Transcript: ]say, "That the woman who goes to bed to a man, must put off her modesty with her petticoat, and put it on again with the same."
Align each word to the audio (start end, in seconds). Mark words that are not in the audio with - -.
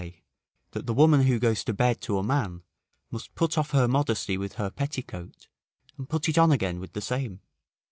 ]say, 0.01 0.23
"That 0.71 0.87
the 0.87 0.95
woman 0.95 1.25
who 1.27 1.37
goes 1.37 1.63
to 1.63 1.73
bed 1.75 2.01
to 2.01 2.17
a 2.17 2.23
man, 2.23 2.63
must 3.11 3.35
put 3.35 3.55
off 3.55 3.69
her 3.69 3.87
modesty 3.87 4.35
with 4.35 4.53
her 4.53 4.71
petticoat, 4.71 5.47
and 5.95 6.09
put 6.09 6.27
it 6.27 6.39
on 6.39 6.51
again 6.51 6.79
with 6.79 6.93
the 6.93 7.01
same." 7.01 7.41